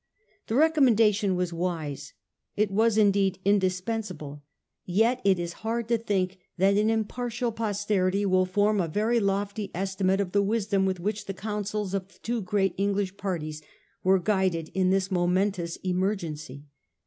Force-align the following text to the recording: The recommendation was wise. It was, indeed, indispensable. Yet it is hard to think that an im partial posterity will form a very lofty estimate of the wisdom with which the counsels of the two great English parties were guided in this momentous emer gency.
The 0.47 0.55
recommendation 0.55 1.35
was 1.35 1.53
wise. 1.53 2.13
It 2.57 2.71
was, 2.71 2.97
indeed, 2.97 3.37
indispensable. 3.45 4.41
Yet 4.83 5.21
it 5.23 5.37
is 5.37 5.53
hard 5.61 5.87
to 5.89 5.97
think 5.99 6.39
that 6.57 6.75
an 6.75 6.89
im 6.89 7.05
partial 7.05 7.51
posterity 7.51 8.25
will 8.25 8.47
form 8.47 8.81
a 8.81 8.87
very 8.87 9.19
lofty 9.19 9.69
estimate 9.75 10.19
of 10.19 10.31
the 10.31 10.41
wisdom 10.41 10.87
with 10.87 10.99
which 10.99 11.25
the 11.27 11.35
counsels 11.35 11.93
of 11.93 12.07
the 12.07 12.19
two 12.23 12.41
great 12.41 12.73
English 12.79 13.15
parties 13.15 13.61
were 14.03 14.17
guided 14.17 14.69
in 14.73 14.89
this 14.89 15.11
momentous 15.11 15.77
emer 15.85 16.15
gency. 16.15 16.63